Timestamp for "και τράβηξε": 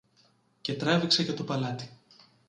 0.61-1.23